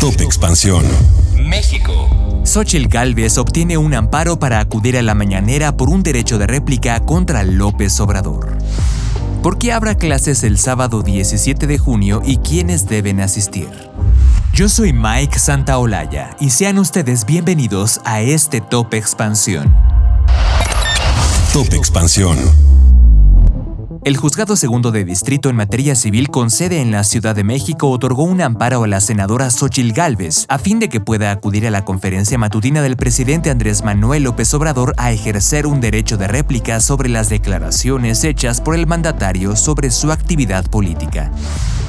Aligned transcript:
Top 0.00 0.20
Expansión. 0.20 0.84
México. 1.38 2.08
Xochitl 2.44 2.88
Galvez 2.88 3.38
obtiene 3.38 3.78
un 3.78 3.94
amparo 3.94 4.38
para 4.38 4.60
acudir 4.60 4.96
a 4.98 5.02
la 5.02 5.14
mañanera 5.14 5.76
por 5.76 5.88
un 5.88 6.02
derecho 6.02 6.38
de 6.38 6.46
réplica 6.46 7.00
contra 7.00 7.42
López 7.42 7.98
Obrador. 8.00 8.58
¿Por 9.42 9.58
qué 9.58 9.72
habrá 9.72 9.96
clases 9.96 10.44
el 10.44 10.58
sábado 10.58 11.02
17 11.02 11.66
de 11.66 11.78
junio 11.78 12.22
y 12.24 12.38
quiénes 12.38 12.86
deben 12.86 13.20
asistir? 13.20 13.68
Yo 14.52 14.68
soy 14.68 14.92
Mike 14.92 15.38
Santaolalla 15.38 16.36
y 16.38 16.50
sean 16.50 16.78
ustedes 16.78 17.24
bienvenidos 17.24 18.00
a 18.04 18.20
este 18.20 18.60
Top 18.60 18.92
Expansión. 18.94 19.74
Top 21.52 21.72
Expansión. 21.72 22.38
El 24.04 24.18
Juzgado 24.18 24.54
Segundo 24.54 24.92
de 24.92 25.02
Distrito 25.02 25.48
en 25.48 25.56
materia 25.56 25.94
civil 25.94 26.28
con 26.28 26.50
sede 26.50 26.82
en 26.82 26.90
la 26.90 27.04
Ciudad 27.04 27.34
de 27.34 27.42
México 27.42 27.88
otorgó 27.88 28.24
un 28.24 28.42
amparo 28.42 28.84
a 28.84 28.86
la 28.86 29.00
senadora 29.00 29.48
Xochil 29.48 29.94
Gálvez 29.94 30.44
a 30.50 30.58
fin 30.58 30.78
de 30.78 30.90
que 30.90 31.00
pueda 31.00 31.30
acudir 31.30 31.66
a 31.66 31.70
la 31.70 31.86
conferencia 31.86 32.36
matutina 32.36 32.82
del 32.82 32.98
presidente 32.98 33.48
Andrés 33.48 33.82
Manuel 33.82 34.24
López 34.24 34.52
Obrador 34.52 34.92
a 34.98 35.10
ejercer 35.10 35.66
un 35.66 35.80
derecho 35.80 36.18
de 36.18 36.28
réplica 36.28 36.80
sobre 36.80 37.08
las 37.08 37.30
declaraciones 37.30 38.24
hechas 38.24 38.60
por 38.60 38.74
el 38.74 38.86
mandatario 38.86 39.56
sobre 39.56 39.90
su 39.90 40.12
actividad 40.12 40.66
política. 40.68 41.30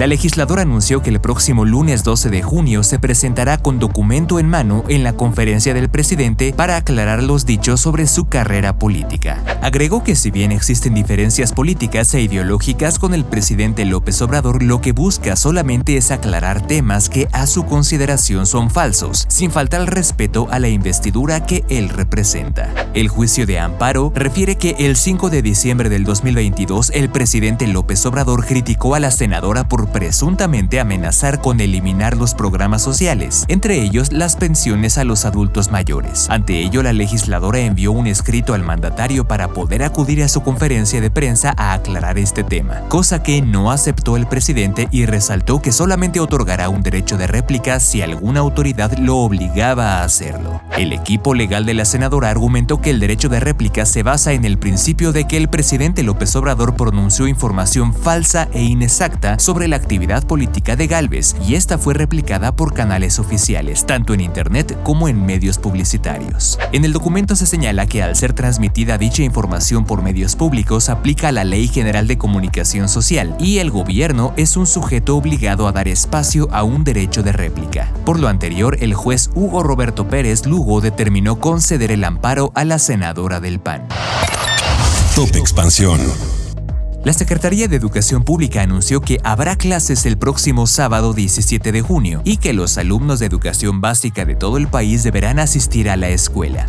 La 0.00 0.06
legisladora 0.06 0.62
anunció 0.62 1.02
que 1.02 1.10
el 1.10 1.20
próximo 1.20 1.66
lunes 1.66 2.04
12 2.04 2.30
de 2.30 2.40
junio 2.40 2.82
se 2.84 2.98
presentará 2.98 3.58
con 3.58 3.78
documento 3.78 4.38
en 4.38 4.48
mano 4.48 4.82
en 4.88 5.04
la 5.04 5.12
conferencia 5.12 5.74
del 5.74 5.90
presidente 5.90 6.54
para 6.56 6.76
aclarar 6.76 7.22
los 7.22 7.44
dichos 7.44 7.82
sobre 7.82 8.06
su 8.06 8.24
carrera 8.24 8.78
política. 8.78 9.44
Agregó 9.60 10.02
que 10.02 10.16
si 10.16 10.30
bien 10.30 10.52
existen 10.52 10.94
diferencias 10.94 11.52
políticas 11.52 12.14
e 12.14 12.22
ideológicas 12.22 12.98
con 12.98 13.12
el 13.12 13.26
presidente 13.26 13.84
López 13.84 14.22
Obrador, 14.22 14.62
lo 14.62 14.80
que 14.80 14.92
busca 14.92 15.36
solamente 15.36 15.98
es 15.98 16.10
aclarar 16.10 16.66
temas 16.66 17.10
que 17.10 17.28
a 17.32 17.46
su 17.46 17.66
consideración 17.66 18.46
son 18.46 18.70
falsos, 18.70 19.26
sin 19.28 19.50
faltar 19.50 19.82
respeto 19.94 20.48
a 20.50 20.60
la 20.60 20.70
investidura 20.70 21.44
que 21.44 21.62
él 21.68 21.90
representa. 21.90 22.72
El 22.94 23.08
juicio 23.08 23.44
de 23.44 23.58
amparo 23.58 24.10
refiere 24.14 24.56
que 24.56 24.76
el 24.78 24.96
5 24.96 25.28
de 25.28 25.42
diciembre 25.42 25.90
del 25.90 26.04
2022 26.04 26.90
el 26.94 27.10
presidente 27.10 27.66
López 27.66 28.06
Obrador 28.06 28.46
criticó 28.46 28.94
a 28.94 29.00
la 29.00 29.10
senadora 29.10 29.68
por 29.68 29.89
presuntamente 29.92 30.80
amenazar 30.80 31.40
con 31.40 31.60
eliminar 31.60 32.16
los 32.16 32.34
programas 32.34 32.82
sociales, 32.82 33.44
entre 33.48 33.82
ellos 33.82 34.12
las 34.12 34.36
pensiones 34.36 34.98
a 34.98 35.04
los 35.04 35.24
adultos 35.24 35.70
mayores. 35.70 36.28
Ante 36.30 36.60
ello, 36.60 36.82
la 36.82 36.92
legisladora 36.92 37.60
envió 37.60 37.92
un 37.92 38.06
escrito 38.06 38.54
al 38.54 38.62
mandatario 38.62 39.24
para 39.26 39.48
poder 39.48 39.82
acudir 39.82 40.22
a 40.22 40.28
su 40.28 40.42
conferencia 40.42 41.00
de 41.00 41.10
prensa 41.10 41.54
a 41.56 41.72
aclarar 41.72 42.18
este 42.18 42.44
tema, 42.44 42.80
cosa 42.88 43.22
que 43.22 43.42
no 43.42 43.70
aceptó 43.70 44.16
el 44.16 44.26
presidente 44.26 44.88
y 44.90 45.06
resaltó 45.06 45.60
que 45.60 45.72
solamente 45.72 46.20
otorgará 46.20 46.68
un 46.68 46.82
derecho 46.82 47.16
de 47.16 47.26
réplica 47.26 47.80
si 47.80 48.02
alguna 48.02 48.40
autoridad 48.40 48.96
lo 48.98 49.18
obligaba 49.18 49.98
a 49.98 50.04
hacerlo. 50.04 50.60
El 50.80 50.94
equipo 50.94 51.34
legal 51.34 51.66
de 51.66 51.74
la 51.74 51.84
senadora 51.84 52.30
argumentó 52.30 52.80
que 52.80 52.88
el 52.88 53.00
derecho 53.00 53.28
de 53.28 53.38
réplica 53.38 53.84
se 53.84 54.02
basa 54.02 54.32
en 54.32 54.46
el 54.46 54.56
principio 54.56 55.12
de 55.12 55.26
que 55.26 55.36
el 55.36 55.50
presidente 55.50 56.02
López 56.02 56.34
Obrador 56.36 56.74
pronunció 56.74 57.28
información 57.28 57.92
falsa 57.92 58.48
e 58.54 58.62
inexacta 58.62 59.38
sobre 59.38 59.68
la 59.68 59.76
actividad 59.76 60.24
política 60.26 60.76
de 60.76 60.86
Galvez 60.86 61.36
y 61.46 61.56
esta 61.56 61.76
fue 61.76 61.92
replicada 61.92 62.56
por 62.56 62.72
canales 62.72 63.18
oficiales, 63.18 63.84
tanto 63.84 64.14
en 64.14 64.22
Internet 64.22 64.74
como 64.82 65.08
en 65.08 65.22
medios 65.22 65.58
publicitarios. 65.58 66.58
En 66.72 66.86
el 66.86 66.94
documento 66.94 67.36
se 67.36 67.44
señala 67.44 67.84
que 67.84 68.02
al 68.02 68.16
ser 68.16 68.32
transmitida 68.32 68.96
dicha 68.96 69.22
información 69.22 69.84
por 69.84 70.00
medios 70.00 70.34
públicos 70.34 70.88
aplica 70.88 71.30
la 71.30 71.44
Ley 71.44 71.68
General 71.68 72.06
de 72.06 72.16
Comunicación 72.16 72.88
Social 72.88 73.36
y 73.38 73.58
el 73.58 73.70
gobierno 73.70 74.32
es 74.38 74.56
un 74.56 74.66
sujeto 74.66 75.18
obligado 75.18 75.68
a 75.68 75.72
dar 75.72 75.88
espacio 75.88 76.48
a 76.52 76.62
un 76.62 76.84
derecho 76.84 77.22
de 77.22 77.32
réplica. 77.32 77.92
Por 78.06 78.18
lo 78.18 78.28
anterior, 78.28 78.78
el 78.80 78.94
juez 78.94 79.28
Hugo 79.34 79.62
Roberto 79.62 80.08
Pérez 80.08 80.46
Lugo 80.46 80.69
determinó 80.80 81.40
conceder 81.40 81.90
el 81.90 82.04
amparo 82.04 82.52
a 82.54 82.64
la 82.64 82.78
senadora 82.78 83.40
del 83.40 83.58
PAN. 83.58 83.88
Top 85.16 85.34
Expansión. 85.34 86.00
La 87.04 87.14
Secretaría 87.14 87.66
de 87.66 87.76
Educación 87.76 88.22
Pública 88.22 88.62
anunció 88.62 89.00
que 89.00 89.18
habrá 89.24 89.56
clases 89.56 90.06
el 90.06 90.18
próximo 90.18 90.66
sábado 90.66 91.14
17 91.14 91.72
de 91.72 91.82
junio 91.82 92.20
y 92.24 92.36
que 92.36 92.52
los 92.52 92.78
alumnos 92.78 93.18
de 93.18 93.26
educación 93.26 93.80
básica 93.80 94.24
de 94.24 94.36
todo 94.36 94.58
el 94.58 94.68
país 94.68 95.02
deberán 95.02 95.40
asistir 95.40 95.88
a 95.88 95.96
la 95.96 96.10
escuela. 96.10 96.66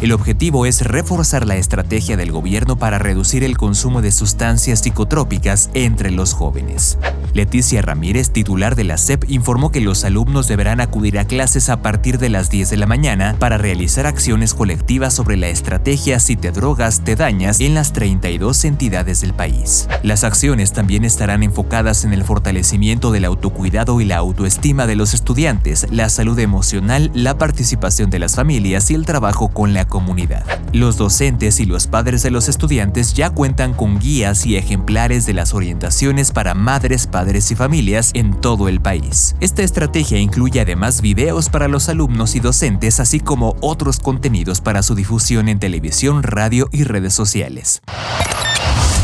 El 0.00 0.12
objetivo 0.12 0.66
es 0.66 0.82
reforzar 0.82 1.46
la 1.46 1.56
estrategia 1.56 2.16
del 2.16 2.32
gobierno 2.32 2.76
para 2.76 2.98
reducir 2.98 3.44
el 3.44 3.56
consumo 3.56 4.02
de 4.02 4.10
sustancias 4.10 4.80
psicotrópicas 4.80 5.70
entre 5.72 6.10
los 6.10 6.34
jóvenes. 6.34 6.98
Leticia 7.32 7.82
Ramírez, 7.82 8.30
titular 8.30 8.76
de 8.76 8.84
la 8.84 8.96
SEP, 8.96 9.24
informó 9.28 9.70
que 9.70 9.80
los 9.80 10.04
alumnos 10.04 10.46
deberán 10.46 10.80
acudir 10.80 11.18
a 11.18 11.24
clases 11.24 11.68
a 11.68 11.82
partir 11.82 12.18
de 12.18 12.28
las 12.28 12.50
10 12.50 12.70
de 12.70 12.76
la 12.76 12.86
mañana 12.86 13.34
para 13.38 13.58
realizar 13.58 14.06
acciones 14.06 14.54
colectivas 14.54 15.14
sobre 15.14 15.36
la 15.36 15.48
estrategia 15.48 16.20
Si 16.20 16.36
te 16.36 16.52
drogas, 16.52 17.02
te 17.02 17.16
dañas 17.16 17.60
en 17.60 17.74
las 17.74 17.92
32 17.92 18.64
entidades 18.64 19.20
del 19.20 19.34
país. 19.34 19.88
Las 20.02 20.22
acciones 20.22 20.72
también 20.72 21.04
estarán 21.04 21.42
enfocadas 21.42 22.04
en 22.04 22.12
el 22.12 22.24
fortalecimiento 22.24 23.10
del 23.10 23.24
autocuidado 23.24 24.00
y 24.00 24.04
la 24.04 24.18
autoestima 24.18 24.86
de 24.86 24.96
los 24.96 25.14
estudiantes, 25.14 25.86
la 25.90 26.08
salud 26.08 26.38
emocional, 26.38 27.10
la 27.14 27.36
participación 27.38 28.10
de 28.10 28.18
las 28.18 28.36
familias 28.36 28.90
y 28.90 28.94
el 28.94 29.06
trabajo 29.06 29.48
con 29.48 29.72
la 29.72 29.83
comunidad. 29.84 30.44
Los 30.72 30.96
docentes 30.96 31.60
y 31.60 31.66
los 31.66 31.86
padres 31.86 32.22
de 32.22 32.30
los 32.30 32.48
estudiantes 32.48 33.14
ya 33.14 33.30
cuentan 33.30 33.74
con 33.74 33.98
guías 33.98 34.46
y 34.46 34.56
ejemplares 34.56 35.26
de 35.26 35.34
las 35.34 35.54
orientaciones 35.54 36.32
para 36.32 36.54
madres, 36.54 37.06
padres 37.06 37.50
y 37.50 37.54
familias 37.54 38.10
en 38.14 38.40
todo 38.40 38.68
el 38.68 38.80
país. 38.80 39.36
Esta 39.40 39.62
estrategia 39.62 40.18
incluye 40.18 40.60
además 40.60 41.00
videos 41.00 41.48
para 41.48 41.68
los 41.68 41.88
alumnos 41.88 42.34
y 42.34 42.40
docentes, 42.40 43.00
así 43.00 43.20
como 43.20 43.56
otros 43.60 43.98
contenidos 43.98 44.60
para 44.60 44.82
su 44.82 44.94
difusión 44.94 45.48
en 45.48 45.58
televisión, 45.58 46.22
radio 46.22 46.68
y 46.72 46.84
redes 46.84 47.14
sociales. 47.14 47.82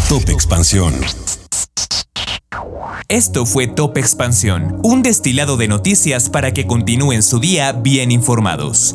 Top 0.08 0.28
Expansión. 0.28 0.94
Esto 3.08 3.44
fue 3.44 3.66
Top 3.66 3.96
Expansión, 3.98 4.78
un 4.82 5.02
destilado 5.02 5.56
de 5.56 5.68
noticias 5.68 6.28
para 6.30 6.52
que 6.52 6.66
continúen 6.66 7.22
su 7.22 7.40
día 7.40 7.72
bien 7.72 8.10
informados. 8.12 8.94